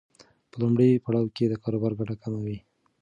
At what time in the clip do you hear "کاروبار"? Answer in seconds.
1.63-1.91